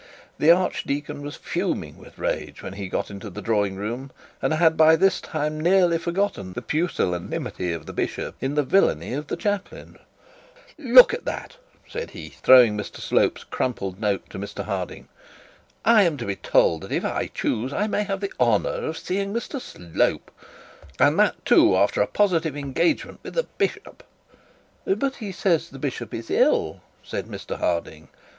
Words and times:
The 0.39 0.49
archdeacon 0.49 1.21
was 1.21 1.35
fuming 1.35 1.99
with 1.99 2.17
rage 2.17 2.63
when 2.63 2.73
he 2.73 2.89
got 2.89 3.11
into 3.11 3.29
the 3.29 3.39
drawing 3.39 3.75
room, 3.75 4.09
and 4.41 4.51
had 4.51 4.75
by 4.75 4.95
this 4.95 5.21
time 5.21 5.61
nearly 5.61 5.99
forgotten 5.99 6.53
the 6.53 6.63
pusillanimity 6.63 7.71
of 7.71 7.85
the 7.85 7.93
bishop 7.93 8.33
in 8.41 8.55
the 8.55 8.63
villainy 8.63 9.13
of 9.13 9.27
the 9.27 9.37
chaplain. 9.37 9.99
'Look 10.79 11.13
at 11.13 11.25
that,' 11.25 11.57
said 11.87 12.09
he, 12.09 12.29
throwing 12.29 12.75
Mr 12.75 12.95
Slope's 12.97 13.43
crumpled 13.43 13.99
note 14.01 14.27
to 14.31 14.39
Mr 14.39 14.65
Harding. 14.65 15.07
'I 15.85 16.01
am 16.01 16.17
to 16.17 16.25
be 16.25 16.35
told 16.35 16.81
that 16.81 16.91
if 16.91 17.05
I 17.05 17.27
choose 17.27 17.71
I 17.71 17.85
may 17.85 18.01
have 18.01 18.21
the 18.21 18.33
honour 18.39 18.69
of 18.85 18.97
seeing 18.97 19.31
Mr 19.31 19.61
Slope, 19.61 20.31
and 20.99 21.19
that 21.19 21.45
too, 21.45 21.77
after 21.77 22.01
a 22.01 22.07
positive 22.07 22.57
engagement 22.57 23.19
with 23.21 23.35
the 23.35 23.43
bishop.' 23.59 24.01
'But 24.83 25.17
he 25.17 25.31
says 25.31 25.69
the 25.69 25.77
bishop 25.77 26.11
is 26.11 26.31
ill,' 26.31 26.81
said 27.03 27.27
Mr 27.27 27.59
Harding. 27.59 28.07